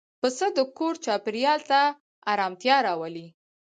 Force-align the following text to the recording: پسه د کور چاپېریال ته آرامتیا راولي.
پسه 0.19 0.47
د 0.57 0.59
کور 0.77 0.93
چاپېریال 1.05 1.59
ته 1.69 1.79
آرامتیا 2.31 2.75
راولي. 2.87 3.27